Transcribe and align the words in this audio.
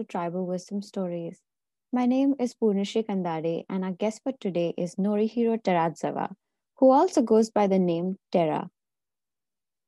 to 0.00 0.06
Tribal 0.06 0.46
Wisdom 0.46 0.80
Stories. 0.80 1.42
My 1.92 2.06
name 2.06 2.34
is 2.38 2.54
Poornashri 2.54 3.04
Kandade, 3.04 3.66
and 3.68 3.84
our 3.84 3.92
guest 3.92 4.22
for 4.22 4.32
today 4.40 4.72
is 4.78 4.94
Norihiro 4.94 5.62
Terazawa, 5.62 6.32
who 6.78 6.90
also 6.90 7.20
goes 7.20 7.50
by 7.50 7.66
the 7.66 7.78
name 7.78 8.16
Terra. 8.32 8.70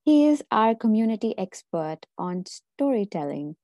He 0.04 0.26
is 0.26 0.44
our 0.50 0.74
community 0.74 1.34
expert 1.38 2.00
on 2.18 2.44
storytelling, 2.44 3.56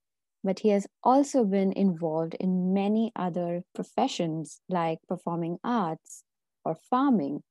but 0.43 0.61
he 0.61 0.71
has 0.71 0.87
also 1.03 1.45
been 1.45 1.71
involved 1.73 2.35
in 2.41 2.73
many 2.73 3.13
other 3.15 3.63
professions 3.75 4.63
like 4.71 5.01
performing 5.07 5.59
arts 5.63 6.23
or 6.65 6.77
farming. 6.89 7.43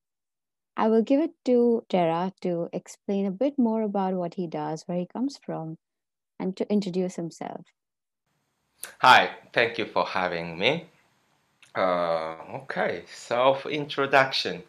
I 0.76 0.88
will 0.88 1.04
give 1.04 1.20
it 1.20 1.36
to 1.46 1.86
Terra 1.88 2.32
to 2.42 2.68
explain 2.74 3.28
a 3.28 3.32
bit 3.32 3.60
more 3.60 3.84
about 3.84 4.16
what 4.16 4.34
he 4.34 4.48
does, 4.48 4.84
where 4.88 4.98
he 4.98 5.06
comes 5.06 5.38
from, 5.38 5.78
and 6.40 6.58
to 6.58 6.72
introduce 6.72 7.16
himself. 7.16 7.62
Hi, 9.00 9.30
thank 9.54 9.78
you 9.78 9.86
for 9.86 10.06
having 10.06 10.58
me. 10.58 10.86
Uh, 11.76 12.36
okay, 12.64 13.04
self 13.08 13.66
introduction. 13.66 14.64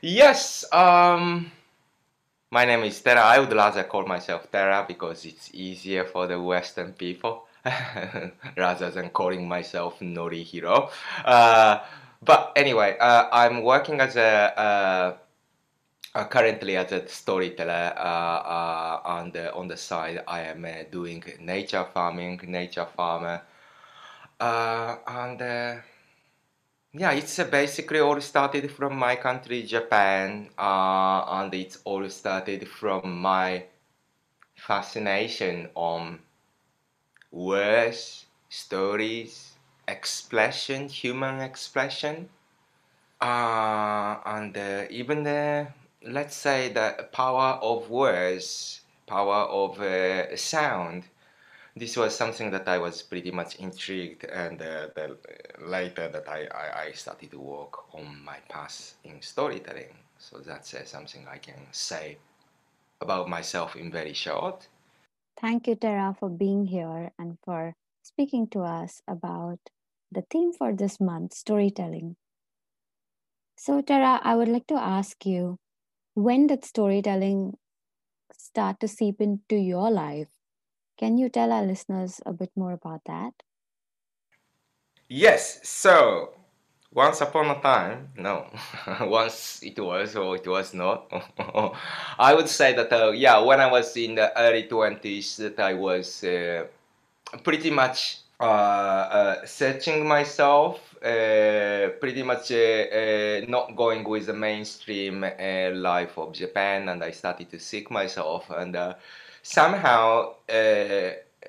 Yes, 0.00 0.64
um, 0.72 1.50
my 2.50 2.64
name 2.64 2.82
is 2.84 3.00
Terra. 3.00 3.20
I 3.22 3.38
would 3.38 3.52
rather 3.52 3.84
call 3.84 4.04
myself 4.04 4.50
Terra 4.50 4.84
because 4.86 5.24
it's 5.24 5.54
easier 5.54 6.04
for 6.04 6.26
the 6.26 6.40
Western 6.40 6.92
people 6.92 7.46
rather 8.56 8.90
than 8.90 9.10
calling 9.10 9.46
myself 9.46 10.00
Norihiro. 10.00 10.90
Uh, 11.24 11.78
but 12.22 12.52
anyway, 12.56 12.96
uh, 12.98 13.28
I'm 13.32 13.62
working 13.62 14.00
as 14.00 14.16
a 14.16 15.18
uh, 16.14 16.24
currently 16.26 16.76
as 16.76 16.92
a 16.92 17.08
storyteller 17.08 17.94
uh, 17.96 18.00
uh, 18.00 19.00
on 19.04 19.30
the 19.32 19.52
on 19.54 19.68
the 19.68 19.76
side. 19.76 20.22
I 20.26 20.40
am 20.42 20.64
uh, 20.64 20.84
doing 20.90 21.24
nature 21.40 21.86
farming, 21.92 22.40
nature 22.46 22.86
farmer, 22.96 23.42
uh, 24.38 24.96
and 25.06 25.42
uh, 25.42 25.76
yeah, 26.92 27.12
it's 27.12 27.42
basically 27.44 28.00
all 28.00 28.20
started 28.20 28.70
from 28.70 28.96
my 28.96 29.16
country, 29.16 29.62
Japan, 29.62 30.50
and 30.58 31.54
it's 31.54 31.78
all 31.84 32.08
started 32.10 32.68
from 32.68 33.20
my 33.20 33.64
fascination 34.54 35.70
on 35.74 36.18
words, 37.30 38.26
stories, 38.50 39.52
expression, 39.88 40.86
human 40.88 41.40
expression, 41.40 42.28
and 43.22 44.54
even 44.90 45.22
the 45.22 45.66
let's 46.06 46.36
say 46.36 46.72
the 46.72 47.08
power 47.12 47.58
of 47.62 47.90
words, 47.90 48.80
power 49.06 49.44
of 49.48 49.80
uh, 49.80 50.36
sound. 50.36 51.04
This 51.74 51.96
was 51.96 52.14
something 52.14 52.50
that 52.50 52.68
I 52.68 52.78
was 52.78 53.02
pretty 53.02 53.30
much 53.30 53.56
intrigued, 53.56 54.24
and 54.24 54.60
uh, 54.60 54.88
the, 54.94 55.16
later 55.58 56.08
that 56.08 56.28
I, 56.28 56.46
I, 56.54 56.82
I, 56.84 56.92
started 56.92 57.30
to 57.30 57.38
work 57.38 57.94
on 57.94 58.22
my 58.22 58.36
path 58.50 58.94
in 59.04 59.22
storytelling. 59.22 59.94
So 60.18 60.38
that's 60.38 60.74
uh, 60.74 60.84
something 60.84 61.26
I 61.26 61.38
can 61.38 61.66
say 61.72 62.18
about 63.00 63.28
myself 63.28 63.74
in 63.74 63.90
very 63.90 64.12
short. 64.12 64.68
Thank 65.40 65.66
you, 65.66 65.76
Terra, 65.76 66.14
for 66.18 66.28
being 66.28 66.66
here 66.66 67.10
and 67.18 67.38
for 67.42 67.74
speaking 68.02 68.48
to 68.48 68.60
us 68.60 69.00
about 69.08 69.58
the 70.10 70.22
theme 70.30 70.52
for 70.52 70.74
this 70.74 71.00
month, 71.00 71.32
storytelling. 71.32 72.16
So, 73.56 73.80
Terra, 73.80 74.20
I 74.22 74.36
would 74.36 74.48
like 74.48 74.66
to 74.66 74.74
ask 74.74 75.24
you 75.24 75.58
when 76.14 76.46
did 76.46 76.64
storytelling 76.64 77.56
start 78.32 78.80
to 78.80 78.88
seep 78.88 79.20
into 79.20 79.56
your 79.56 79.90
life? 79.90 80.28
Can 80.98 81.18
you 81.18 81.28
tell 81.28 81.52
our 81.52 81.64
listeners 81.64 82.20
a 82.26 82.32
bit 82.32 82.50
more 82.56 82.72
about 82.72 83.02
that? 83.06 83.34
Yes. 85.08 85.60
So, 85.68 86.34
once 86.92 87.20
upon 87.20 87.50
a 87.50 87.60
time, 87.60 88.10
no, 88.16 88.46
once 89.00 89.62
it 89.62 89.78
was 89.78 90.16
or 90.16 90.36
it 90.36 90.46
was 90.46 90.74
not. 90.74 91.10
I 92.18 92.34
would 92.34 92.48
say 92.48 92.74
that, 92.74 92.92
uh, 92.92 93.10
yeah, 93.12 93.38
when 93.40 93.60
I 93.60 93.70
was 93.70 93.96
in 93.96 94.14
the 94.14 94.36
early 94.38 94.64
20s, 94.64 95.36
that 95.36 95.58
I 95.60 95.74
was 95.74 96.24
uh, 96.24 96.66
pretty 97.44 97.70
much 97.70 98.18
uh, 98.40 98.44
uh, 98.44 99.46
searching 99.46 100.06
myself, 100.06 100.91
Eh, 101.02 101.88
pretty 101.98 102.22
much 102.22 102.52
eh, 102.52 102.86
eh, 102.92 103.44
not 103.48 103.74
going 103.74 104.04
with 104.04 104.26
the 104.26 104.32
mainstream 104.32 105.26
life 105.74 106.16
of 106.16 106.32
Japan, 106.32 106.88
and 106.88 107.02
I 107.02 107.10
started 107.10 107.50
to 107.50 107.58
seek 107.58 107.90
myself, 107.90 108.48
and 108.50 108.76
uh, 108.76 108.94
somehow 109.42 110.34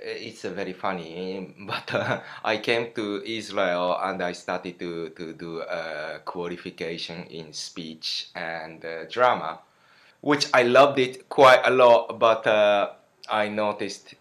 it's 0.03 0.41
very 0.41 0.73
funny, 0.73 1.53
but 1.59 1.93
uh, 1.93 2.21
I 2.43 2.57
came 2.57 2.93
to 2.95 3.23
Israel 3.25 3.99
and 4.01 4.21
I 4.21 4.31
started 4.31 4.79
to, 4.79 5.09
to 5.09 5.33
do 5.33 5.61
a 5.61 6.19
qualification 6.25 7.25
in 7.29 7.53
speech 7.53 8.29
and 8.35 8.83
uh, 8.83 9.05
drama, 9.05 9.59
which 10.21 10.47
I 10.53 10.63
loved 10.63 10.99
it 10.99 11.29
quite 11.29 11.61
a 11.65 11.69
lot, 11.71 12.19
but 12.19 12.47
uh, 12.47 12.91
I 13.29 13.49
noticed 13.49 14.15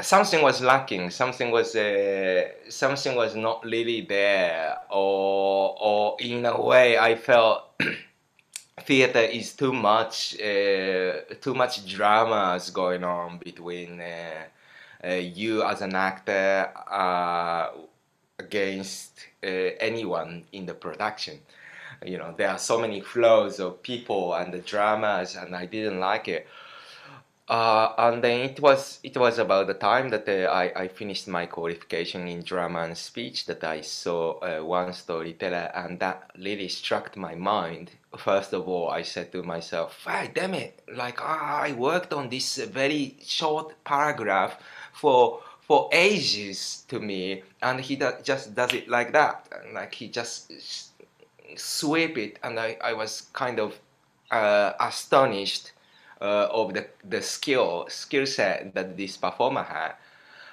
something 0.00 0.42
was 0.42 0.60
lacking 0.60 1.10
something 1.10 1.50
was 1.50 1.74
uh, 1.74 2.48
something 2.68 3.16
was 3.16 3.34
not 3.34 3.64
really 3.64 4.02
there 4.02 4.76
or 4.90 5.74
or 5.80 6.16
in 6.20 6.44
a 6.44 6.60
way 6.60 6.98
i 6.98 7.14
felt 7.14 7.80
theater 8.82 9.20
is 9.20 9.54
too 9.54 9.72
much 9.72 10.38
uh, 10.40 11.20
too 11.40 11.54
much 11.54 11.86
dramas 11.86 12.70
going 12.70 13.04
on 13.04 13.38
between 13.38 14.00
uh, 14.00 14.44
uh 15.04 15.08
you 15.08 15.62
as 15.62 15.80
an 15.82 15.94
actor 15.94 16.70
uh, 16.90 17.70
against 18.38 19.26
uh, 19.42 19.46
anyone 19.80 20.44
in 20.52 20.66
the 20.66 20.74
production. 20.74 21.40
You 22.04 22.18
know 22.18 22.34
there 22.36 22.50
are 22.50 22.58
so 22.58 22.78
many 22.78 23.00
flows 23.00 23.58
of 23.58 23.82
people 23.82 24.34
and 24.34 24.52
the 24.52 24.58
dramas 24.58 25.34
and 25.34 25.56
i 25.56 25.64
didn't 25.64 25.98
like 25.98 26.28
it 26.28 26.46
uh, 27.48 27.92
and 27.96 28.24
then 28.24 28.40
it 28.40 28.60
was 28.60 28.98
it 29.04 29.16
was 29.16 29.38
about 29.38 29.68
the 29.68 29.74
time 29.74 30.08
that 30.08 30.28
uh, 30.28 30.50
I, 30.50 30.72
I 30.74 30.88
finished 30.88 31.28
my 31.28 31.46
qualification 31.46 32.26
in 32.26 32.42
drama 32.42 32.80
and 32.80 32.98
speech 32.98 33.46
that 33.46 33.62
I 33.62 33.82
saw 33.82 34.40
uh, 34.40 34.64
one 34.64 34.92
storyteller 34.92 35.70
and 35.74 36.00
that 36.00 36.30
really 36.36 36.68
struck 36.68 37.16
my 37.16 37.36
mind. 37.36 37.92
First 38.16 38.52
of 38.52 38.66
all, 38.66 38.90
I 38.90 39.02
said 39.02 39.30
to 39.32 39.44
myself, 39.44 40.04
"Hey, 40.04 40.30
damn 40.34 40.54
it! 40.54 40.82
Like 40.92 41.20
I 41.22 41.72
worked 41.72 42.12
on 42.12 42.30
this 42.30 42.56
very 42.56 43.16
short 43.22 43.74
paragraph 43.84 44.58
for 44.92 45.40
for 45.60 45.88
ages 45.92 46.84
to 46.88 46.98
me, 46.98 47.44
and 47.62 47.80
he 47.80 47.94
do, 47.94 48.10
just 48.24 48.56
does 48.56 48.72
it 48.72 48.88
like 48.88 49.12
that, 49.12 49.48
and 49.52 49.74
like 49.74 49.94
he 49.94 50.08
just 50.08 50.50
sweep 51.56 52.18
it, 52.18 52.38
and 52.42 52.58
I 52.58 52.76
I 52.82 52.92
was 52.94 53.28
kind 53.32 53.60
of 53.60 53.78
uh, 54.32 54.72
astonished." 54.80 55.70
Uh, 56.20 56.48
of 56.50 56.74
the, 56.74 56.86
the 57.08 57.22
skill 57.22 57.86
skill 57.88 58.26
set 58.26 58.74
that 58.74 58.96
this 58.96 59.16
performer 59.16 59.62
had. 59.62 59.94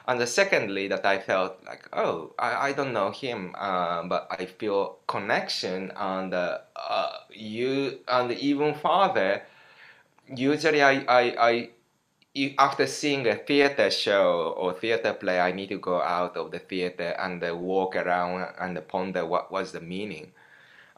And 0.08 0.20
the 0.20 0.28
secondly, 0.28 0.88
that 0.90 1.06
I 1.06 1.20
felt 1.20 1.64
like, 1.66 1.88
oh, 1.94 2.34
I, 2.38 2.70
I 2.70 2.74
don't 2.74 2.92
know 2.92 3.12
him, 3.12 3.56
uh, 3.58 4.04
but 4.04 4.28
I 4.30 4.46
feel 4.46 4.98
connection 5.08 5.92
and 5.96 6.34
uh, 6.34 6.60
uh, 6.76 7.12
you 7.32 8.00
and 8.08 8.32
even 8.34 8.76
farther. 8.76 9.44
Usually, 10.36 10.82
I, 10.84 11.06
I, 11.08 11.22
I 11.40 11.70
after 12.58 12.88
seeing 12.88 13.28
a 13.28 13.36
theater 13.36 13.92
show 13.92 14.56
or 14.58 14.74
theater 14.74 15.14
play, 15.14 15.40
I 15.40 15.52
need 15.52 15.70
to 15.70 15.78
go 15.78 16.02
out 16.02 16.36
of 16.36 16.52
the 16.52 16.60
theater 16.60 17.16
and 17.20 17.44
uh, 17.44 17.56
walk 17.56 17.96
around 17.96 18.48
and 18.60 18.88
ponder 18.88 19.26
what 19.26 19.52
was 19.52 19.72
the 19.72 19.82
meaning 19.82 20.32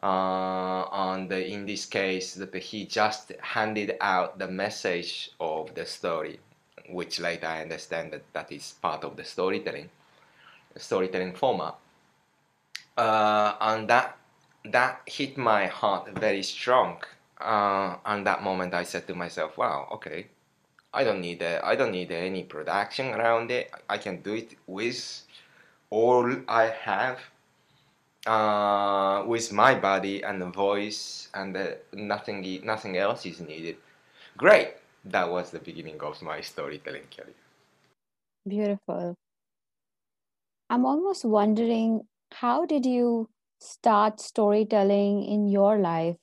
uh, 0.02 0.75
and 1.16 1.32
in 1.32 1.66
this 1.66 1.86
case 1.86 2.34
that 2.34 2.54
he 2.54 2.84
just 2.84 3.32
handed 3.40 3.96
out 4.00 4.38
the 4.38 4.48
message 4.48 5.30
of 5.40 5.74
the 5.74 5.86
story 5.86 6.38
which 6.88 7.18
later 7.18 7.46
i 7.46 7.62
understand 7.62 8.12
that 8.12 8.22
that 8.32 8.52
is 8.52 8.74
part 8.82 9.02
of 9.02 9.16
the 9.16 9.24
storytelling 9.24 9.88
storytelling 10.78 11.32
format. 11.34 11.74
Uh, 12.96 13.54
and 13.60 13.88
that 13.88 14.16
that 14.64 15.00
hit 15.06 15.36
my 15.36 15.66
heart 15.66 16.08
very 16.18 16.42
strong. 16.42 17.02
Uh, 17.40 17.96
and 18.06 18.26
that 18.26 18.42
moment 18.42 18.72
i 18.72 18.82
said 18.82 19.06
to 19.06 19.14
myself 19.14 19.58
wow 19.58 19.88
okay. 19.92 20.26
I 20.94 21.04
don't 21.04 21.20
need 21.20 21.42
uh, 21.42 21.60
i 21.62 21.76
don't 21.76 21.92
need 21.92 22.10
any 22.10 22.44
production 22.44 23.08
around 23.14 23.50
it. 23.50 23.70
I 23.88 23.98
can 23.98 24.22
do 24.22 24.34
it 24.34 24.56
with 24.66 25.22
all 25.90 26.34
i 26.48 26.64
have 26.64 27.20
uh, 28.26 29.24
with 29.26 29.52
my 29.52 29.74
body 29.74 30.22
and 30.22 30.40
the 30.40 30.50
voice 30.50 31.28
and 31.34 31.54
the, 31.54 31.78
nothing 31.92 32.60
nothing 32.64 32.96
else 32.96 33.24
is 33.26 33.40
needed. 33.40 33.76
Great. 34.36 34.74
That 35.04 35.30
was 35.30 35.50
the 35.50 35.60
beginning 35.60 36.00
of 36.00 36.20
my 36.20 36.40
storytelling 36.40 37.06
career. 37.14 37.34
Beautiful. 38.46 39.14
I'm 40.68 40.84
almost 40.84 41.24
wondering 41.24 42.02
how 42.32 42.66
did 42.66 42.84
you 42.84 43.28
start 43.60 44.20
storytelling 44.20 45.24
in 45.24 45.46
your 45.46 45.78
life? 45.78 46.16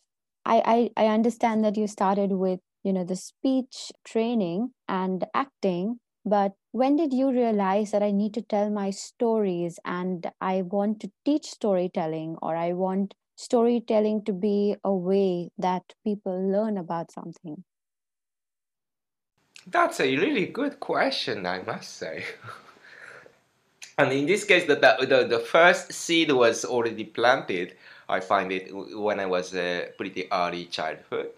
I, 0.46 0.92
I, 0.98 1.06
I 1.06 1.08
understand 1.08 1.64
that 1.64 1.78
you 1.78 1.88
started 1.88 2.34
with 2.34 2.60
you 2.84 2.92
know 2.92 3.06
the 3.06 3.16
speech 3.16 3.92
training 4.04 4.74
and 4.90 5.26
acting 5.34 6.00
but 6.26 6.54
when 6.72 6.96
did 6.96 7.14
you 7.14 7.32
realize 7.32 7.92
that 7.92 8.02
I 8.02 8.12
need 8.12 8.34
to 8.36 8.42
tell 8.42 8.70
my 8.70 8.90
stories 8.90 9.80
and 9.86 10.30
I 10.42 10.62
want 10.62 11.00
to 11.02 11.12
teach 11.26 11.46
storytelling 11.46 12.38
or 12.42 12.56
I 12.56 12.74
want 12.74 13.14
storytelling 13.36 14.24
to 14.26 14.34
be 14.34 14.76
a 14.84 14.94
way 14.94 15.50
that 15.58 15.84
people 16.04 16.52
learn 16.52 16.78
about 16.78 17.12
something? 17.12 17.64
That's 19.68 20.00
a 20.00 20.16
really 20.18 20.48
good 20.48 20.80
question, 20.80 21.46
I 21.46 21.62
must 21.62 21.98
say. 21.98 22.26
and 23.98 24.12
in 24.12 24.26
this 24.26 24.44
case, 24.44 24.66
the, 24.66 24.76
the, 24.76 25.26
the 25.28 25.40
first 25.40 25.94
seed 25.94 26.32
was 26.32 26.66
already 26.66 27.06
planted. 27.06 27.76
I 28.10 28.20
find 28.20 28.52
it 28.52 28.70
when 28.74 29.20
I 29.20 29.26
was 29.26 29.56
a 29.56 29.90
pretty 29.98 30.28
early 30.32 30.66
childhood. 30.66 31.30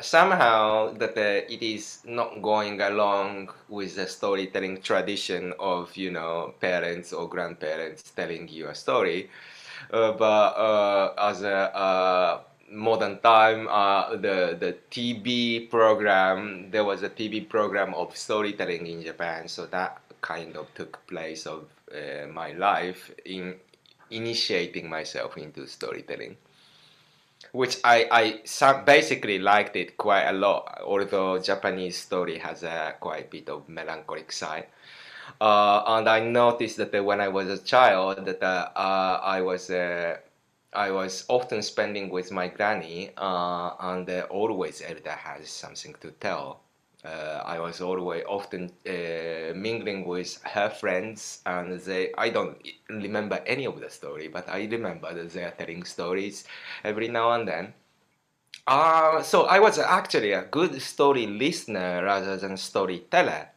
Somehow 0.00 0.92
that 0.94 1.16
uh, 1.16 1.44
it 1.52 1.62
is 1.62 2.00
not 2.04 2.40
going 2.42 2.80
along 2.80 3.50
with 3.68 3.96
the 3.96 4.06
storytelling 4.06 4.80
tradition 4.82 5.52
of 5.58 5.96
you 5.96 6.10
know 6.10 6.54
parents 6.60 7.12
or 7.12 7.28
grandparents 7.28 8.02
telling 8.10 8.48
you 8.48 8.68
a 8.68 8.74
story, 8.74 9.30
uh, 9.92 10.12
but 10.12 10.50
uh, 10.56 11.14
as 11.18 11.42
a 11.42 11.76
uh, 11.76 12.40
modern 12.70 13.18
time, 13.20 13.68
uh, 13.68 14.16
the 14.16 14.56
the 14.58 14.76
TV 14.90 15.68
program 15.70 16.70
there 16.70 16.84
was 16.84 17.02
a 17.02 17.10
TV 17.10 17.46
program 17.48 17.94
of 17.94 18.16
storytelling 18.16 18.86
in 18.86 19.02
Japan, 19.02 19.46
so 19.48 19.66
that 19.66 20.00
kind 20.22 20.56
of 20.56 20.72
took 20.74 21.06
place 21.06 21.46
of 21.46 21.64
uh, 21.92 22.26
my 22.28 22.52
life 22.52 23.10
in 23.24 23.54
initiating 24.10 24.88
myself 24.88 25.36
into 25.36 25.66
storytelling, 25.66 26.36
which 27.52 27.78
I 27.84 28.06
I 28.10 28.82
basically 28.84 29.38
liked 29.38 29.76
it 29.76 29.96
quite 29.96 30.24
a 30.28 30.32
lot. 30.32 30.80
Although 30.84 31.38
Japanese 31.38 31.98
story 31.98 32.38
has 32.38 32.62
a 32.62 32.94
quite 33.00 33.30
bit 33.30 33.48
of 33.48 33.68
melancholic 33.68 34.32
side. 34.32 34.66
Uh, 35.40 35.82
and 35.86 36.08
I 36.08 36.20
noticed 36.20 36.76
that 36.78 37.04
when 37.04 37.20
I 37.20 37.28
was 37.28 37.48
a 37.48 37.58
child 37.58 38.24
that 38.26 38.42
uh, 38.42 39.20
I 39.22 39.40
was 39.40 39.70
uh, 39.70 40.18
I 40.72 40.90
was 40.90 41.24
often 41.28 41.62
spending 41.62 42.08
with 42.10 42.30
my 42.32 42.48
granny, 42.48 43.10
uh, 43.16 43.74
and 43.80 44.08
uh, 44.08 44.26
always 44.30 44.80
Elda 44.80 45.12
has 45.12 45.48
something 45.50 45.94
to 46.00 46.10
tell. 46.12 46.60
Uh, 47.04 47.42
I 47.44 47.58
was 47.58 47.80
always 47.80 48.24
often 48.28 48.70
uh, 48.86 49.52
mingling 49.54 50.06
with 50.06 50.40
her 50.44 50.70
friends, 50.70 51.40
and 51.46 51.80
they 51.80 52.12
I 52.16 52.30
don't 52.30 52.56
remember 52.88 53.42
any 53.46 53.66
of 53.66 53.80
the 53.80 53.90
story, 53.90 54.28
but 54.28 54.48
I 54.48 54.64
remember 54.66 55.12
that 55.12 55.30
they 55.32 55.44
are 55.44 55.50
telling 55.50 55.84
stories 55.84 56.44
every 56.84 57.08
now 57.08 57.32
and 57.32 57.48
then. 57.48 57.74
Uh, 58.66 59.22
so 59.22 59.44
I 59.44 59.58
was 59.58 59.78
actually 59.78 60.32
a 60.32 60.44
good 60.44 60.80
story 60.80 61.26
listener 61.26 62.04
rather 62.04 62.36
than 62.36 62.56
storyteller 62.56 63.48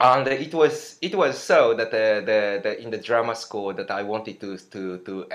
and 0.00 0.26
it 0.28 0.52
was 0.54 0.98
it 1.00 1.14
was 1.14 1.38
so 1.38 1.74
that 1.74 1.90
the, 1.90 2.22
the, 2.26 2.60
the 2.62 2.82
in 2.82 2.90
the 2.90 2.98
drama 2.98 3.34
school 3.36 3.72
that 3.72 3.90
I 3.90 4.02
wanted 4.02 4.40
to 4.40 4.58
to 4.58 4.98
to 4.98 5.26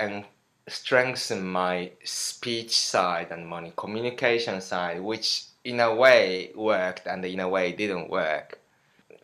strengthen 0.67 1.47
my 1.47 1.91
speech 2.03 2.77
side 2.77 3.31
and 3.31 3.47
my 3.47 3.71
communication 3.77 4.61
side, 4.61 5.01
which 5.01 5.45
in 5.67 5.79
a 5.79 5.93
way 5.93 6.51
worked 6.55 7.05
and 7.07 7.23
in 7.25 7.39
a 7.39 7.49
way 7.49 7.71
didn't 7.71 8.09
work. 8.09 8.59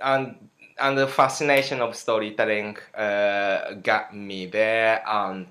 And 0.02 0.50
and 0.80 0.98
the 0.98 1.08
fascination 1.08 1.82
of 1.82 1.96
storytelling 1.96 2.78
uh, 2.96 3.74
got 3.84 4.16
me 4.16 4.48
there 4.48 5.04
and 5.08 5.46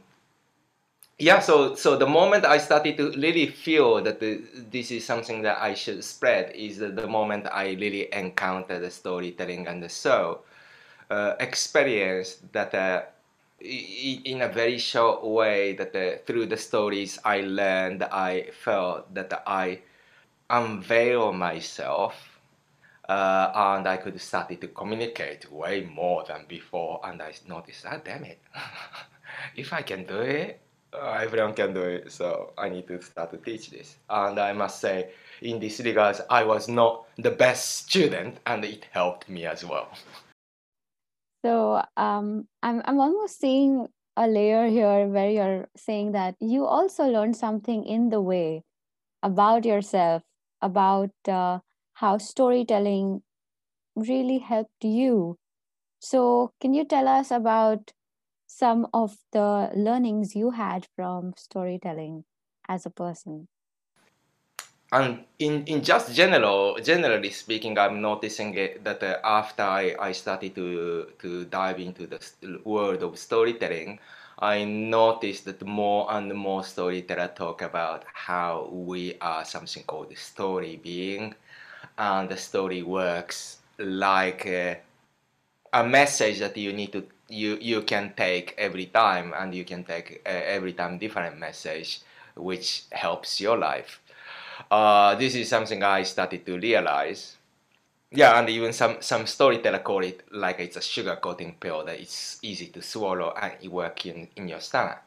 yeah 1.18 1.38
so 1.38 1.76
so 1.76 1.96
the 1.96 2.06
moment 2.06 2.44
i 2.44 2.58
started 2.58 2.96
to 2.96 3.12
really 3.12 3.46
feel 3.46 4.02
that 4.02 4.18
the, 4.18 4.42
this 4.72 4.90
is 4.90 5.06
something 5.06 5.40
that 5.42 5.56
i 5.62 5.74
should 5.74 6.02
spread 6.02 6.50
is 6.56 6.78
the, 6.78 7.06
moment 7.06 7.46
i 7.52 7.76
really 7.78 8.12
encountered 8.12 8.82
the 8.82 8.90
storytelling 8.90 9.68
and 9.68 9.80
the 9.80 9.88
so 9.88 10.40
uh, 11.10 11.34
experience 11.38 12.38
that 12.50 12.74
uh, 12.74 13.02
in 13.62 14.42
a 14.42 14.48
very 14.48 14.78
short 14.78 15.24
way 15.24 15.74
that 15.74 15.94
uh, 15.94 16.18
through 16.26 16.46
the 16.46 16.56
stories 16.56 17.18
I 17.24 17.42
learned, 17.42 18.02
I 18.02 18.48
felt 18.52 19.12
that 19.14 19.42
I 19.46 19.80
unveil 20.50 21.32
myself 21.32 22.32
uh, 23.08 23.50
and 23.54 23.86
I 23.86 23.96
could 23.96 24.20
start 24.20 24.48
to 24.48 24.68
communicate 24.68 25.50
way 25.50 25.82
more 25.82 26.24
than 26.24 26.44
before. 26.48 27.00
And 27.04 27.20
I 27.20 27.32
noticed, 27.46 27.84
ah, 27.86 28.00
damn 28.04 28.24
it, 28.24 28.40
if 29.56 29.72
I 29.72 29.82
can 29.82 30.04
do 30.04 30.20
it, 30.20 30.60
uh, 30.92 31.18
everyone 31.22 31.54
can 31.54 31.74
do 31.74 31.82
it. 31.82 32.12
So 32.12 32.52
I 32.56 32.68
need 32.68 32.86
to 32.88 33.00
start 33.02 33.30
to 33.32 33.38
teach 33.38 33.70
this. 33.70 33.96
And 34.08 34.38
I 34.38 34.52
must 34.52 34.80
say, 34.80 35.10
in 35.40 35.58
this 35.58 35.80
regards, 35.80 36.20
I 36.30 36.44
was 36.44 36.68
not 36.68 37.04
the 37.18 37.30
best 37.30 37.86
student, 37.86 38.38
and 38.46 38.64
it 38.64 38.86
helped 38.92 39.28
me 39.28 39.46
as 39.46 39.64
well. 39.64 39.88
So 41.44 41.82
um, 41.96 42.46
I'm 42.62 42.82
I'm 42.84 43.00
almost 43.00 43.40
seeing 43.40 43.88
a 44.16 44.28
layer 44.28 44.68
here 44.68 45.08
where 45.08 45.30
you're 45.30 45.68
saying 45.76 46.12
that 46.12 46.36
you 46.38 46.66
also 46.66 47.04
learned 47.08 47.36
something 47.36 47.84
in 47.84 48.10
the 48.10 48.20
way 48.20 48.62
about 49.22 49.64
yourself, 49.64 50.22
about 50.62 51.12
uh, 51.28 51.60
how 51.94 52.18
storytelling 52.18 53.22
really 53.96 54.38
helped 54.38 54.84
you. 54.84 55.38
So 56.00 56.52
can 56.60 56.74
you 56.74 56.84
tell 56.84 57.08
us 57.08 57.30
about 57.30 57.92
some 58.46 58.86
of 58.94 59.18
the 59.32 59.70
learnings 59.74 60.36
you 60.36 60.50
had 60.52 60.88
from 60.96 61.34
storytelling 61.36 62.24
as 62.68 62.86
a 62.86 62.90
person? 62.90 63.48
and 64.92 65.24
in, 65.38 65.64
in 65.66 65.82
just 65.82 66.14
general 66.14 66.76
generally 66.82 67.30
speaking 67.30 67.78
i'm 67.78 68.00
noticing 68.00 68.54
that 68.82 69.02
uh, 69.02 69.18
after 69.24 69.62
I, 69.62 69.94
I 69.98 70.12
started 70.12 70.54
to 70.56 71.06
to 71.20 71.44
dive 71.46 71.78
into 71.80 72.06
the 72.06 72.20
world 72.64 73.02
of 73.02 73.18
storytelling 73.18 73.98
i 74.38 74.64
noticed 74.64 75.44
that 75.44 75.62
more 75.64 76.06
and 76.12 76.32
more 76.34 76.64
storyteller 76.64 77.28
talk 77.28 77.62
about 77.62 78.04
how 78.12 78.68
we 78.72 79.14
are 79.20 79.44
something 79.44 79.82
called 79.84 80.16
story 80.16 80.76
being 80.82 81.34
and 81.98 82.28
the 82.28 82.36
story 82.36 82.82
works 82.82 83.58
like 83.78 84.46
uh, 84.46 84.74
a 85.72 85.84
message 85.84 86.38
that 86.38 86.56
you 86.56 86.72
need 86.72 86.92
to 86.92 87.04
you 87.28 87.56
you 87.60 87.82
can 87.82 88.12
take 88.16 88.54
every 88.58 88.86
time 88.86 89.32
and 89.36 89.54
you 89.54 89.64
can 89.64 89.84
take 89.84 90.20
uh, 90.26 90.28
every 90.28 90.72
time 90.72 90.98
different 90.98 91.38
message 91.38 92.00
which 92.36 92.84
helps 92.92 93.40
your 93.40 93.56
life 93.56 94.00
uh, 94.70 95.14
this 95.16 95.34
is 95.34 95.48
something 95.48 95.82
I 95.82 96.02
started 96.04 96.46
to 96.46 96.58
realize. 96.58 97.36
Yeah, 98.14 98.38
and 98.38 98.48
even 98.50 98.72
some 98.74 98.96
some 99.00 99.26
storyteller 99.26 99.78
call 99.78 100.04
it 100.04 100.24
like 100.30 100.60
it's 100.60 100.76
a 100.76 100.82
sugar 100.82 101.16
coating 101.16 101.54
pill 101.58 101.84
that 101.86 101.98
it's 101.98 102.38
easy 102.42 102.66
to 102.68 102.82
swallow 102.82 103.32
and 103.40 103.54
it 103.62 103.68
work 103.72 104.04
in, 104.04 104.28
in 104.36 104.48
your 104.48 104.60
stomach. 104.60 104.98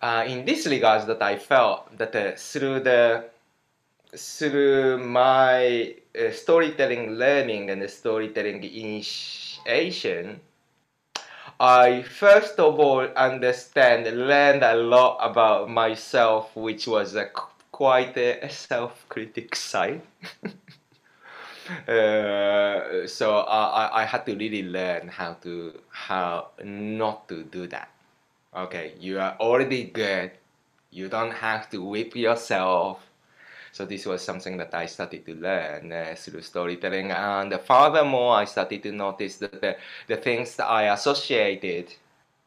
Uh, 0.00 0.24
in 0.28 0.44
this 0.44 0.66
regards, 0.66 1.06
that 1.06 1.20
I 1.20 1.36
felt 1.36 1.98
that 1.98 2.14
uh, 2.14 2.32
through 2.36 2.80
the 2.80 3.24
through 4.16 4.98
my 4.98 5.96
uh, 6.16 6.30
storytelling 6.30 7.12
learning 7.12 7.70
and 7.70 7.82
the 7.82 7.88
storytelling 7.88 8.62
initiation, 8.62 10.40
I 11.58 12.02
first 12.02 12.60
of 12.60 12.78
all 12.78 13.00
understand 13.16 14.06
learned 14.06 14.62
a 14.62 14.76
lot 14.76 15.18
about 15.20 15.68
myself, 15.68 16.54
which 16.54 16.86
was 16.86 17.16
a 17.16 17.30
quite 17.72 18.16
a 18.16 18.48
self-critic 18.48 19.56
side. 19.56 20.02
uh, 21.88 23.06
so 23.06 23.38
I, 23.38 24.02
I 24.02 24.04
had 24.04 24.26
to 24.26 24.34
really 24.36 24.62
learn 24.62 25.08
how 25.08 25.34
to 25.42 25.78
how 25.90 26.48
not 26.64 27.28
to 27.28 27.44
do 27.44 27.66
that. 27.68 27.90
Okay, 28.54 28.94
you 29.00 29.18
are 29.18 29.36
already 29.40 29.84
good. 29.84 30.32
You 30.90 31.08
don't 31.08 31.32
have 31.32 31.70
to 31.70 31.82
whip 31.82 32.14
yourself. 32.14 33.00
So 33.72 33.86
this 33.86 34.04
was 34.04 34.20
something 34.20 34.58
that 34.58 34.74
I 34.74 34.84
started 34.84 35.24
to 35.24 35.34
learn 35.34 35.90
uh, 35.90 36.14
through 36.14 36.42
storytelling, 36.42 37.10
and 37.10 37.58
furthermore, 37.60 38.36
I 38.36 38.44
started 38.44 38.82
to 38.82 38.92
notice 38.92 39.36
that 39.36 39.60
the, 39.60 39.76
the 40.08 40.16
things 40.16 40.56
that 40.56 40.66
I 40.66 40.92
associated 40.92 41.94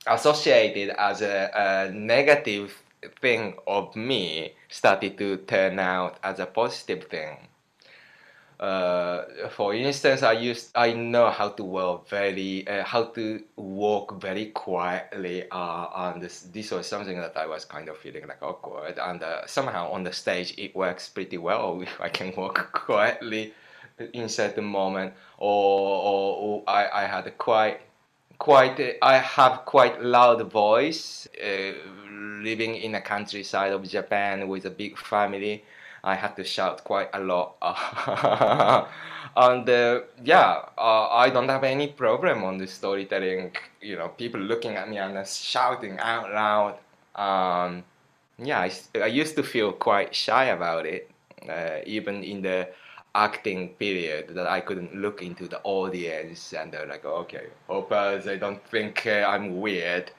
associated 0.08 0.89
as 0.98 1.22
a, 1.22 1.50
a 1.53 1.91
negative 1.91 2.84
thing 3.22 3.55
of 3.67 3.96
me 3.96 4.53
started 4.70 5.17
to 5.17 5.38
turn 5.38 5.79
out 5.79 6.17
as 6.24 6.39
a 6.39 6.46
positive 6.46 7.05
thing. 7.05 7.48
Uh, 8.59 9.50
for 9.50 9.74
instance, 9.74 10.24
I 10.24 10.31
used 10.31 10.71
I 10.75 10.93
know 10.93 11.29
how 11.29 11.50
to 11.50 11.63
walk 11.63 12.07
very 12.07 12.65
uh, 12.67 12.83
how 12.85 13.05
to 13.05 13.43
walk 13.57 14.21
very 14.21 14.47
quietly, 14.47 15.43
uh, 15.51 15.88
and 15.95 16.21
this, 16.21 16.41
this 16.53 16.71
was 16.71 16.88
something 16.88 17.17
that 17.17 17.35
I 17.35 17.47
was 17.47 17.65
kind 17.65 17.89
of 17.89 17.97
feeling 17.97 18.27
like 18.27 18.41
awkward, 18.41 18.97
and 18.97 19.21
uh, 19.21 19.45
somehow 19.45 19.91
on 19.91 20.03
the 20.03 20.13
stage 20.13 20.55
it 20.57 20.74
works 20.74 21.09
pretty 21.09 21.38
well. 21.38 21.81
If 21.81 22.00
I 22.00 22.07
can 22.07 22.33
walk 22.35 22.71
quietly 22.74 23.53
in 24.13 24.29
certain 24.29 24.65
moment, 24.65 25.13
or, 25.38 26.01
or, 26.01 26.38
or 26.38 26.63
I, 26.67 27.03
I 27.03 27.05
had 27.07 27.27
a 27.27 27.31
quite 27.31 27.81
quite 28.38 28.97
I 29.01 29.17
have 29.17 29.65
quite 29.65 30.01
loud 30.01 30.50
voice 30.50 31.27
uh, 31.43 31.74
living 32.41 32.75
in 32.75 32.93
the 32.93 33.01
countryside 33.01 33.74
of 33.74 33.83
Japan 33.83 34.47
with 34.47 34.65
a 34.65 34.69
big 34.69 34.97
family 34.97 35.63
I 36.05 36.13
had 36.13 36.35
to 36.35 36.43
shout 36.43 36.83
quite 36.83 37.09
a 37.13 37.19
lot. 37.19 37.55
and 39.35 39.67
uh, 39.67 40.01
yeah, 40.24 40.62
uh, 40.77 41.07
I 41.09 41.31
don't 41.31 41.50
have 41.50 41.63
any 41.63 41.88
problem 41.88 42.43
on 42.43 42.59
the 42.59 42.67
storytelling. 42.67 43.55
You 43.81 43.97
know, 43.97 44.09
people 44.09 44.39
looking 44.39 44.75
at 44.75 44.88
me 44.88 45.00
and 45.00 45.27
shouting 45.27 45.97
out 46.00 46.31
loud. 46.31 46.75
Um, 47.15 47.83
yeah, 48.38 48.59
I, 48.59 48.71
I, 49.01 49.07
used 49.07 49.35
to 49.38 49.43
feel 49.43 49.71
quite 49.71 50.13
shy 50.13 50.45
about 50.45 50.85
it, 50.85 51.09
uh, 51.50 51.79
even 51.85 52.24
in 52.24 52.41
the 52.41 52.67
acting 53.15 53.69
period 53.69 54.27
that 54.35 54.45
I 54.45 54.59
couldn't 54.59 54.93
look 54.93 55.24
into 55.24 55.47
the 55.47 55.62
audience 55.63 56.53
and 56.53 56.71
they're 56.71 56.85
like, 56.85 57.05
okay, 57.05 57.47
hope 57.67 57.89
they 58.24 58.38
don't 58.38 58.62
think 58.67 59.07
uh, 59.07 59.25
I'm 59.27 59.62
weird. 59.62 60.12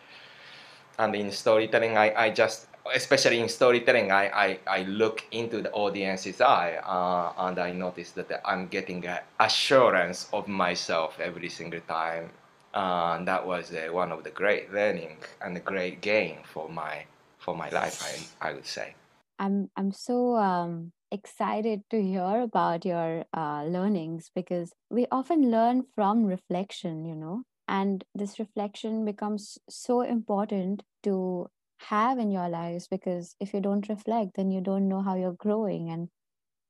And 0.99 1.14
in 1.14 1.31
storytelling, 1.31 1.99
I, 1.99 2.14
I 2.14 2.31
just, 2.31 2.69
especially 2.95 3.40
in 3.40 3.49
storytelling, 3.49 4.11
I, 4.12 4.28
I, 4.28 4.59
I 4.66 4.83
look 4.83 5.25
into 5.31 5.62
the 5.62 5.73
audience's 5.73 6.40
eye 6.40 6.78
uh, 6.85 7.33
and 7.47 7.59
I 7.59 7.73
notice 7.73 8.11
that 8.12 8.40
I'm 8.45 8.69
getting 8.69 9.05
assurance 9.40 10.28
of 10.33 10.49
myself 10.49 11.19
every 11.21 11.49
single 11.49 11.81
time. 11.88 12.31
Uh, 12.75 13.16
and 13.16 13.26
that 13.26 13.47
was 13.47 13.73
uh, 13.73 13.88
one 13.90 14.12
of 14.12 14.23
the 14.23 14.31
great 14.31 14.73
learning 14.73 15.16
and 15.40 15.57
the 15.57 15.61
great 15.61 16.00
gain 16.02 16.38
for 16.45 16.69
my 16.69 17.05
for 17.38 17.57
my 17.57 17.71
life, 17.71 18.02
I, 18.43 18.50
I 18.50 18.52
would 18.52 18.66
say. 18.66 18.95
I'm 19.38 19.71
I'm 19.76 19.93
so 19.93 20.37
um, 20.37 20.93
excited 21.11 21.83
to 21.90 22.02
hear 22.02 22.43
about 22.43 22.85
your 22.85 23.25
uh, 23.33 23.64
learnings 23.64 24.31
because 24.35 24.73
we 24.90 25.07
often 25.11 25.50
learn 25.50 25.85
from 25.95 26.25
reflection, 26.25 27.05
you 27.05 27.14
know, 27.14 27.43
and 27.69 28.05
this 28.14 28.38
reflection 28.38 29.05
becomes 29.05 29.59
so 29.69 30.00
important 30.02 30.83
to 31.05 31.49
have 31.78 32.18
in 32.18 32.30
your 32.30 32.49
lives 32.49 32.88
because 32.88 33.37
if 33.40 33.54
you 33.54 33.61
don't 33.61 33.88
reflect, 33.88 34.33
then 34.37 34.50
you 34.50 34.61
don't 34.61 34.88
know 34.88 35.02
how 35.02 35.14
you're 35.16 35.33
growing, 35.33 35.90
and 35.90 36.11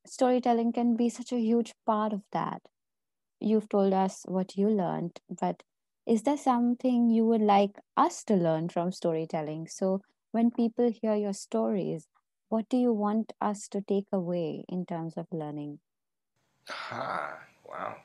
storytelling 0.06 0.72
can 0.72 0.96
be 0.96 1.08
such 1.08 1.32
a 1.32 1.40
huge 1.40 1.74
part 1.86 2.12
of 2.12 2.22
that. 2.32 2.62
You've 3.40 3.68
told 3.68 3.94
us 3.94 4.24
what 4.26 4.56
you 4.56 4.68
learned, 4.68 5.20
but 5.30 5.62
is 6.06 6.22
there 6.24 6.36
something 6.36 7.10
you 7.10 7.26
would 7.26 7.40
like 7.40 7.78
us 7.96 8.22
to 8.24 8.34
learn 8.36 8.68
from 8.68 8.92
storytelling? 8.92 9.68
So 9.68 10.02
when 10.32 10.50
people 10.50 10.90
hear 10.90 11.14
your 11.14 11.32
stories, 11.32 12.08
what 12.48 12.68
do 12.68 12.76
you 12.76 12.92
want 12.92 13.32
us 13.40 13.68
to 13.68 13.80
take 13.80 14.08
away 14.12 14.64
in 14.68 14.86
terms 14.86 15.16
of 15.16 15.26
learning? 15.32 15.80
Ah, 16.68 17.40
wow, 17.64 17.96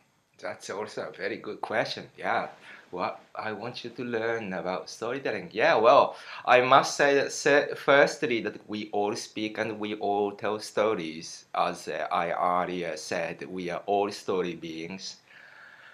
that's 0.42 0.70
also 0.70 1.10
a 1.10 1.12
very 1.12 1.38
good 1.38 1.62
question. 1.62 2.10
Yeah, 2.18 2.50
what 2.92 3.22
I 3.36 3.52
want 3.54 3.84
you 3.84 3.90
to 3.92 4.04
learn 4.04 4.54
about 4.54 4.90
storytelling. 4.90 5.50
Yeah, 5.54 5.76
well, 5.76 6.16
I 6.46 6.62
must 6.62 6.98
say 6.98 7.14
that 7.16 7.78
firstly 7.78 8.42
that 8.42 8.58
we 8.68 8.90
all 8.92 9.16
speak 9.16 9.58
and 9.58 9.80
we 9.80 9.96
all 9.96 10.32
tell 10.32 10.60
stories. 10.60 11.46
As 11.56 11.88
I 11.88 12.32
earlier 12.32 12.98
said, 12.98 13.44
we 13.50 13.70
are 13.70 13.82
all 13.86 14.12
story 14.12 14.56
beings. 14.56 15.18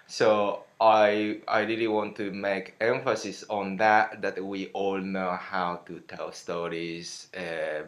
So 0.06 0.64
I 0.80 1.40
I 1.46 1.60
really 1.60 1.86
want 1.86 2.16
to 2.16 2.30
make 2.32 2.74
emphasis 2.80 3.44
on 3.50 3.76
that 3.76 4.22
that 4.22 4.42
we 4.42 4.68
all 4.72 4.98
know 4.98 5.32
how 5.32 5.82
to 5.86 6.00
tell 6.00 6.32
stories 6.32 7.28
uh, 7.36 7.82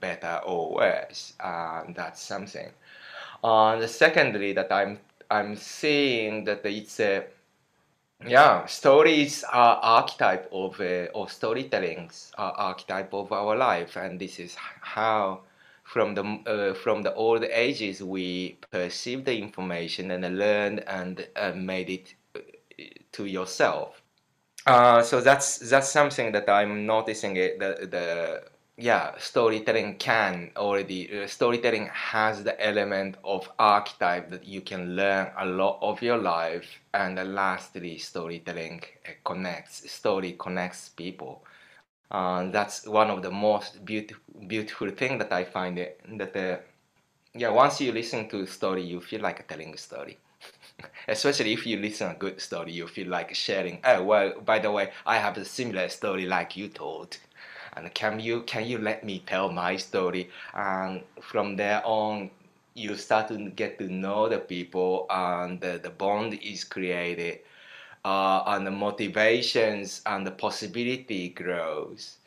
better 0.00 0.40
or 0.44 0.74
worse, 0.74 1.32
and 1.40 1.94
that's 1.94 2.20
something. 2.22 2.70
And 3.42 3.88
secondly, 3.88 4.52
that 4.52 4.70
I'm 4.70 4.98
I'm 5.30 5.56
seeing 5.56 6.44
that 6.44 6.64
it's 6.64 7.00
a 7.00 7.24
yeah 8.26 8.64
stories 8.66 9.44
are 9.44 9.76
archetype 9.82 10.48
of 10.52 10.80
uh, 10.80 11.06
of 11.14 11.28
storytellings 11.28 12.30
are 12.38 12.52
archetype 12.52 13.12
of 13.12 13.32
our 13.32 13.56
life, 13.56 13.96
and 13.96 14.20
this 14.20 14.38
is 14.38 14.56
how 14.80 15.42
from 15.84 16.14
the 16.14 16.24
uh, 16.46 16.74
from 16.74 17.02
the 17.02 17.14
old 17.14 17.44
ages 17.44 18.02
we 18.02 18.58
perceived 18.70 19.24
the 19.26 19.36
information 19.36 20.10
and 20.10 20.38
learned 20.38 20.80
and 20.86 21.28
uh, 21.36 21.52
made 21.54 21.90
it 21.90 22.14
uh, 22.34 22.40
to 23.12 23.26
yourself. 23.26 24.02
Uh, 24.66 25.00
so 25.00 25.20
that's 25.20 25.58
that's 25.58 25.88
something 25.88 26.32
that 26.32 26.48
i'm 26.48 26.84
noticing 26.86 27.36
it 27.36 27.60
the, 27.60 27.86
the 27.86 28.42
yeah 28.78 29.12
storytelling 29.18 29.96
can 29.96 30.50
already 30.56 31.22
uh, 31.22 31.26
storytelling 31.26 31.86
has 31.92 32.44
the 32.44 32.54
element 32.62 33.16
of 33.24 33.50
archetype 33.58 34.30
that 34.30 34.44
you 34.46 34.60
can 34.60 34.94
learn 34.96 35.30
a 35.38 35.46
lot 35.46 35.78
of 35.80 36.02
your 36.02 36.18
life. 36.18 36.66
And 36.92 37.16
lastly 37.34 37.98
storytelling 37.98 38.82
uh, 39.06 39.12
connects 39.24 39.90
story 39.90 40.36
connects 40.38 40.90
people. 40.90 41.44
Uh, 42.10 42.50
that's 42.50 42.86
one 42.86 43.10
of 43.10 43.22
the 43.22 43.30
most 43.30 43.84
beautiful 43.84 44.22
beautiful 44.48 44.90
thing 44.90 45.18
that 45.18 45.32
I 45.32 45.44
find 45.44 45.78
it 45.78 46.00
that 46.18 46.36
uh, 46.36 46.58
yeah 47.34 47.50
once 47.50 47.80
you 47.80 47.92
listen 47.92 48.28
to 48.30 48.42
a 48.42 48.46
story 48.46 48.82
you 48.82 49.00
feel 49.00 49.22
like 49.22 49.46
telling 49.48 49.74
a 49.74 49.78
story. 49.78 50.18
Especially 51.08 51.52
if 51.54 51.66
you 51.66 51.78
listen 51.78 52.10
a 52.10 52.14
good 52.14 52.40
story 52.40 52.72
you 52.72 52.86
feel 52.86 53.08
like 53.08 53.34
sharing 53.34 53.80
oh 53.84 54.02
well 54.04 54.40
by 54.40 54.58
the 54.58 54.70
way 54.70 54.90
I 55.06 55.18
have 55.18 55.36
a 55.38 55.44
similar 55.44 55.88
story 55.88 56.26
like 56.26 56.56
you 56.56 56.68
told 56.68 57.16
and 57.76 57.92
can 57.94 58.18
you 58.18 58.42
can 58.42 58.64
you 58.66 58.78
let 58.78 59.04
me 59.04 59.22
tell 59.26 59.50
my 59.50 59.76
story 59.76 60.30
and 60.54 61.02
from 61.20 61.56
there 61.56 61.82
on 61.84 62.30
you 62.74 62.94
start 62.96 63.28
to 63.28 63.50
get 63.50 63.78
to 63.78 63.92
know 63.92 64.28
the 64.28 64.38
people 64.38 65.06
and 65.08 65.60
the, 65.60 65.80
the 65.82 65.90
bond 65.90 66.34
is 66.42 66.62
created 66.62 67.40
uh, 68.04 68.42
and 68.46 68.66
the 68.66 68.70
motivations 68.70 70.00
and 70.06 70.24
the 70.24 70.30
possibility 70.30 71.30
grows. 71.30 72.18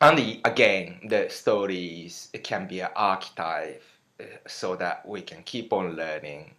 And 0.00 0.18
the, 0.18 0.40
again, 0.44 1.00
the 1.08 1.28
stories 1.28 2.30
can 2.42 2.66
be 2.66 2.80
an 2.80 2.90
archetype 2.96 3.82
uh, 4.18 4.24
so 4.46 4.76
that 4.76 5.06
we 5.06 5.20
can 5.20 5.42
keep 5.42 5.72
on 5.72 5.96
learning 5.96 6.52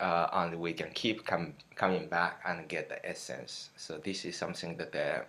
uh, 0.00 0.28
and 0.32 0.58
we 0.58 0.72
can 0.72 0.90
keep 0.92 1.24
com- 1.24 1.54
coming 1.76 2.08
back 2.08 2.40
and 2.46 2.68
get 2.68 2.88
the 2.88 3.04
essence. 3.08 3.70
So 3.76 3.98
this 3.98 4.24
is 4.24 4.36
something 4.36 4.76
that, 4.78 4.94
uh, 4.94 5.22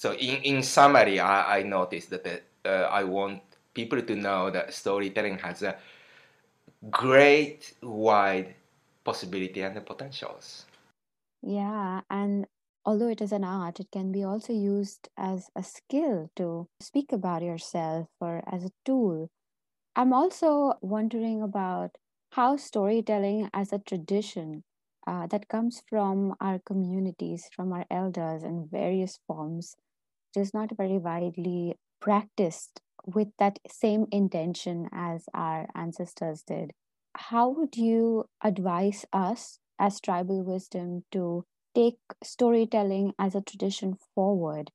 so 0.00 0.14
in, 0.14 0.40
in 0.44 0.62
summary, 0.62 1.20
I, 1.20 1.58
I 1.58 1.62
noticed 1.62 2.08
that 2.08 2.24
the, 2.24 2.40
uh, 2.64 2.88
I 2.88 3.04
want 3.04 3.42
people 3.74 4.00
to 4.00 4.16
know 4.16 4.48
that 4.48 4.72
storytelling 4.72 5.36
has 5.40 5.60
a 5.62 5.76
great 6.90 7.74
wide 7.82 8.54
possibility 9.04 9.60
and 9.60 9.84
potentials. 9.84 10.64
Yeah, 11.42 12.00
and 12.08 12.46
although 12.86 13.08
it 13.08 13.20
is 13.20 13.30
an 13.32 13.44
art, 13.44 13.78
it 13.78 13.88
can 13.92 14.10
be 14.10 14.24
also 14.24 14.54
used 14.54 15.10
as 15.18 15.50
a 15.54 15.62
skill 15.62 16.30
to 16.36 16.66
speak 16.80 17.12
about 17.12 17.42
yourself 17.42 18.08
or 18.22 18.42
as 18.50 18.64
a 18.64 18.72
tool. 18.86 19.28
I'm 19.94 20.14
also 20.14 20.78
wondering 20.80 21.42
about 21.42 21.98
how 22.32 22.56
storytelling 22.56 23.50
as 23.52 23.70
a 23.70 23.78
tradition 23.78 24.64
uh, 25.06 25.26
that 25.26 25.48
comes 25.48 25.82
from 25.86 26.36
our 26.40 26.58
communities, 26.58 27.50
from 27.54 27.74
our 27.74 27.84
elders 27.90 28.42
in 28.42 28.66
various 28.66 29.18
forms, 29.26 29.76
it 30.34 30.40
is 30.40 30.54
not 30.54 30.76
very 30.76 30.98
widely 30.98 31.76
practiced 32.00 32.80
with 33.06 33.28
that 33.38 33.58
same 33.68 34.06
intention 34.12 34.88
as 34.92 35.28
our 35.34 35.68
ancestors 35.74 36.42
did. 36.42 36.72
How 37.16 37.48
would 37.48 37.76
you 37.76 38.26
advise 38.42 39.04
us 39.12 39.58
as 39.78 40.00
tribal 40.00 40.42
wisdom 40.42 41.04
to 41.12 41.44
take 41.74 41.98
storytelling 42.22 43.14
as 43.18 43.34
a 43.34 43.40
tradition 43.40 43.96
forward? 44.14 44.70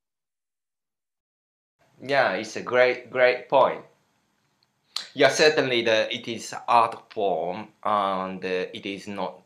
Yeah, 2.02 2.32
it's 2.32 2.56
a 2.56 2.62
great, 2.62 3.10
great 3.10 3.48
point. 3.48 3.84
Yeah, 5.14 5.28
certainly 5.28 5.82
the 5.82 6.14
it 6.14 6.28
is 6.28 6.54
art 6.68 7.12
form 7.12 7.68
and 7.82 8.44
uh, 8.44 8.48
it 8.48 8.84
is 8.84 9.08
not 9.08 9.40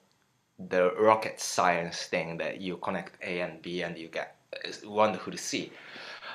the 0.59 0.93
rocket 0.99 1.41
science 1.41 2.05
thing 2.05 2.37
that 2.39 2.61
you 2.61 2.77
connect 2.79 3.23
A 3.23 3.41
and 3.41 3.63
B 3.63 3.83
and 3.83 3.97
you 3.97 4.09
get 4.09 4.37
it's 4.65 4.85
wonderful 4.85 5.33
to 5.33 5.39
see. 5.39 5.73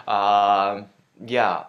Um, 0.07 0.85
yeah, 1.25 1.65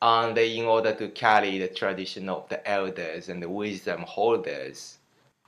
and 0.00 0.38
in 0.38 0.64
order 0.64 0.94
to 0.94 1.08
carry 1.08 1.58
the 1.58 1.68
tradition 1.68 2.28
of 2.28 2.48
the 2.48 2.66
elders 2.68 3.28
and 3.28 3.42
the 3.42 3.48
wisdom 3.48 4.02
holders, 4.02 4.98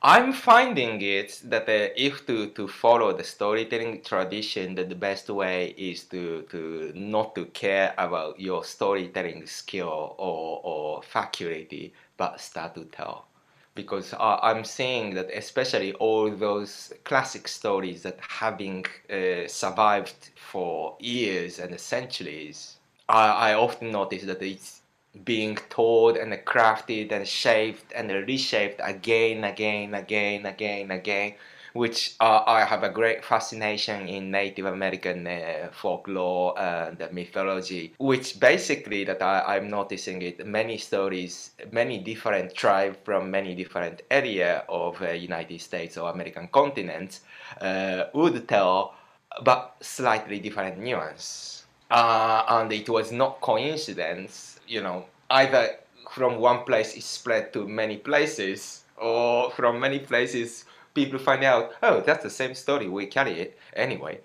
I'm 0.03 0.33
finding 0.33 0.99
it 1.01 1.41
that 1.45 1.69
uh, 1.69 1.93
if 1.95 2.25
to, 2.25 2.47
to 2.49 2.67
follow 2.67 3.13
the 3.13 3.23
storytelling 3.23 4.01
tradition, 4.01 4.75
that 4.75 4.89
the 4.89 4.95
best 4.95 5.29
way 5.29 5.75
is 5.77 6.05
to, 6.05 6.41
to 6.49 6.91
not 6.95 7.35
to 7.35 7.45
care 7.45 7.93
about 7.97 8.39
your 8.39 8.63
storytelling 8.63 9.45
skill 9.45 10.15
or, 10.17 10.59
or 10.63 11.03
faculty, 11.03 11.93
but 12.17 12.41
start 12.41 12.73
to 12.75 12.85
tell. 12.85 13.27
Because 13.73 14.13
uh, 14.13 14.39
I'm 14.41 14.65
seeing 14.65 15.13
that 15.15 15.29
especially 15.33 15.93
all 15.93 16.29
those 16.29 16.93
classic 17.05 17.47
stories 17.47 18.03
that 18.03 18.19
having 18.21 18.85
uh, 19.09 19.47
survived 19.47 20.31
for 20.35 20.97
years 20.99 21.59
and 21.59 21.79
centuries, 21.79 22.77
I, 23.07 23.51
I 23.51 23.53
often 23.53 23.91
notice 23.91 24.23
that 24.23 24.41
it's 24.41 24.81
being 25.25 25.57
told 25.69 26.17
and 26.17 26.33
crafted 26.45 27.11
and 27.11 27.27
shaped 27.27 27.91
and 27.93 28.09
reshaped 28.09 28.79
again, 28.83 29.43
again, 29.43 29.93
again, 29.93 30.45
again, 30.45 30.91
again, 30.91 31.33
which 31.73 32.15
uh, 32.19 32.43
I 32.45 32.65
have 32.65 32.83
a 32.83 32.89
great 32.89 33.23
fascination 33.23 34.07
in 34.07 34.31
Native 34.31 34.65
American 34.65 35.25
uh, 35.25 35.69
folklore 35.71 36.59
and 36.59 36.97
mythology, 37.11 37.93
which 37.97 38.39
basically 38.39 39.03
that 39.05 39.21
I, 39.21 39.57
am 39.57 39.69
noticing 39.69 40.21
it 40.21 40.45
many 40.45 40.77
stories, 40.77 41.51
many 41.71 41.99
different 41.99 42.53
tribes 42.53 42.97
from 43.03 43.31
many 43.31 43.55
different 43.55 44.01
area 44.11 44.63
of 44.67 45.01
uh, 45.01 45.11
United 45.11 45.61
States 45.61 45.97
or 45.97 46.11
American 46.11 46.47
continents 46.49 47.21
uh, 47.61 48.05
would 48.13 48.47
tell, 48.47 48.95
but 49.43 49.75
slightly 49.81 50.39
different 50.39 50.77
nuance. 50.77 51.65
Uh, 51.89 52.43
and 52.47 52.71
it 52.71 52.87
was 52.89 53.11
not 53.11 53.41
coincidence, 53.41 54.59
you 54.67 54.81
know, 54.81 55.05
either 55.29 55.75
from 56.11 56.39
one 56.39 56.63
place 56.63 56.95
it 56.95 57.03
spread 57.03 57.53
to 57.53 57.67
many 57.67 57.97
places 57.97 58.83
or 58.97 59.51
from 59.51 59.79
many 59.79 59.99
places 59.99 60.65
people 60.93 61.19
find 61.19 61.43
out, 61.43 61.73
oh, 61.83 62.01
that's 62.01 62.23
the 62.23 62.29
same 62.29 62.55
story. 62.55 62.87
We 62.89 63.07
carry 63.07 63.39
it 63.39 63.57
anyway. 63.73 64.21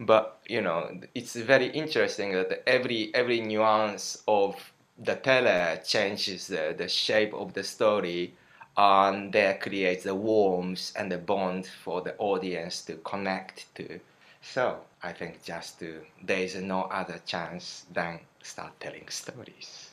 But 0.00 0.40
you 0.48 0.60
know, 0.60 1.00
it's 1.14 1.34
very 1.36 1.66
interesting 1.68 2.32
that 2.32 2.62
every 2.68 3.12
every 3.14 3.40
nuance 3.40 4.22
of 4.28 4.72
the 4.98 5.16
teller 5.16 5.80
changes 5.84 6.46
the, 6.48 6.74
the 6.76 6.88
shape 6.88 7.34
of 7.34 7.54
the 7.54 7.64
story 7.64 8.34
and 8.76 9.32
that 9.32 9.60
creates 9.60 10.04
the 10.04 10.14
warmth 10.14 10.92
and 10.96 11.10
the 11.10 11.18
bond 11.18 11.66
for 11.66 12.00
the 12.02 12.16
audience 12.18 12.82
to 12.84 12.96
connect 12.98 13.74
to. 13.76 14.00
So 14.42 14.82
I 15.02 15.12
think 15.12 15.42
just 15.42 15.78
to, 15.80 16.04
there 16.22 16.38
is 16.42 16.54
no 16.56 16.82
other 16.84 17.18
chance 17.26 17.86
than 17.92 18.20
start 18.42 18.78
telling 18.80 19.08
stories. 19.08 19.90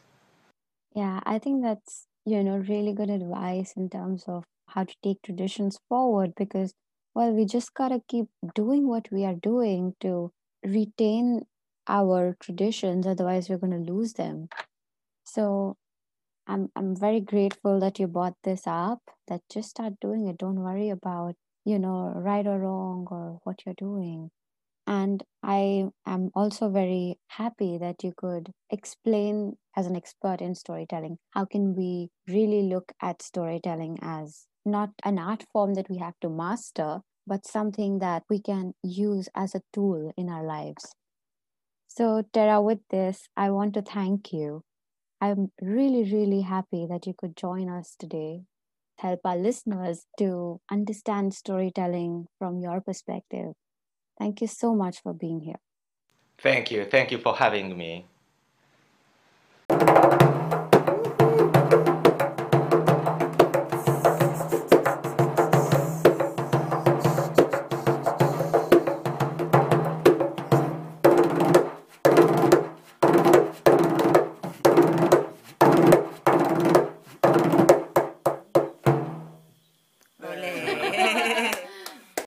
Yeah, 0.95 1.21
I 1.25 1.39
think 1.39 1.63
that's 1.63 2.07
you 2.25 2.43
know 2.43 2.57
really 2.57 2.93
good 2.93 3.09
advice 3.09 3.73
in 3.75 3.89
terms 3.89 4.25
of 4.27 4.43
how 4.73 4.83
to 4.83 4.95
take 5.03 5.21
traditions 5.21 5.79
forward 5.89 6.33
because 6.35 6.73
well 7.15 7.31
we 7.33 7.45
just 7.45 7.73
got 7.73 7.89
to 7.89 8.01
keep 8.07 8.27
doing 8.55 8.87
what 8.87 9.11
we 9.11 9.25
are 9.25 9.35
doing 9.35 9.95
to 9.99 10.31
retain 10.65 11.45
our 11.87 12.35
traditions 12.39 13.07
otherwise 13.07 13.49
we're 13.49 13.57
going 13.57 13.85
to 13.85 13.91
lose 13.91 14.13
them. 14.13 14.49
So 15.25 15.77
i'm 16.47 16.69
i'm 16.75 16.95
very 16.95 17.19
grateful 17.21 17.79
that 17.79 17.99
you 17.99 18.07
bought 18.07 18.35
this 18.43 18.63
up 18.65 18.99
that 19.27 19.41
just 19.51 19.69
start 19.69 19.93
doing 20.01 20.27
it. 20.27 20.37
Don't 20.37 20.59
worry 20.63 20.89
about 20.89 21.35
you 21.65 21.79
know 21.79 22.13
right 22.15 22.47
or 22.47 22.59
wrong 22.59 23.07
or 23.11 23.39
what 23.43 23.65
you're 23.65 23.75
doing. 23.77 24.31
And 24.87 25.23
I 25.43 25.89
am 26.05 26.31
also 26.35 26.69
very 26.69 27.19
happy 27.27 27.77
that 27.77 28.03
you 28.03 28.13
could 28.17 28.51
explain, 28.69 29.57
as 29.75 29.87
an 29.87 29.95
expert 29.95 30.41
in 30.41 30.55
storytelling, 30.55 31.17
how 31.31 31.45
can 31.45 31.75
we 31.75 32.09
really 32.27 32.63
look 32.63 32.91
at 33.01 33.21
storytelling 33.21 33.99
as 34.01 34.47
not 34.65 34.91
an 35.03 35.19
art 35.19 35.45
form 35.51 35.73
that 35.75 35.89
we 35.89 35.97
have 35.97 36.19
to 36.21 36.29
master, 36.29 37.01
but 37.27 37.45
something 37.45 37.99
that 37.99 38.23
we 38.29 38.39
can 38.39 38.73
use 38.83 39.29
as 39.35 39.55
a 39.55 39.61
tool 39.73 40.11
in 40.17 40.29
our 40.29 40.43
lives. 40.43 40.93
So, 41.87 42.23
Terra, 42.33 42.61
with 42.61 42.79
this, 42.89 43.27
I 43.35 43.49
want 43.51 43.73
to 43.73 43.81
thank 43.81 44.31
you. 44.31 44.63
I'm 45.19 45.51
really, 45.61 46.11
really 46.11 46.41
happy 46.41 46.87
that 46.89 47.05
you 47.05 47.13
could 47.13 47.35
join 47.35 47.69
us 47.69 47.95
today, 47.99 48.43
help 48.97 49.19
our 49.25 49.37
listeners 49.37 50.05
to 50.17 50.61
understand 50.71 51.33
storytelling 51.33 52.27
from 52.39 52.59
your 52.59 52.81
perspective. 52.81 53.53
Thank 54.17 54.41
you 54.41 54.47
so 54.47 54.73
much 54.73 55.01
for 55.01 55.13
being 55.13 55.41
here. 55.41 55.59
Thank 56.39 56.71
you. 56.71 56.85
Thank 56.85 57.11
you 57.11 57.19
for 57.19 57.35
having 57.35 57.77
me. 57.77 58.07